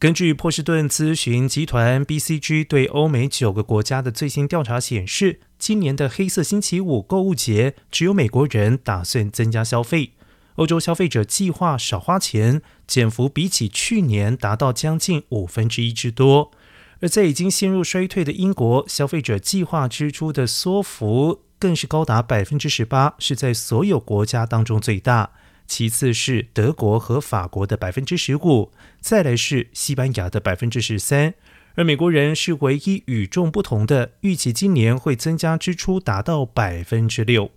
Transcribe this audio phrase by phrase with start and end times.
[0.00, 10.12] 根据波士顿咨询集团 BCG 对欧美九个国家的最新调查显示，今年的黑色星期五购物节，只有美国人打算增加消费。
[10.54, 16.50] 欧洲消费者计划少花钱，减幅比起去年达到将近五分之一之多。
[17.02, 25.32] 而在已经陷入衰退的英国，消费者计划支出的缩幅更是高达百分之十八，是在所有国家当中最大。
[25.70, 31.34] 其次是德国和法国的百分之十五，再来是西班牙的百分之十三，
[31.76, 37.52] 而美国人是唯一与众不同的，预计今年会增加支出达到百分之六。